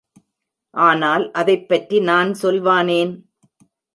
[0.73, 3.13] ஆனால் அதைப் பற்றி நான் சொல்வானேன்?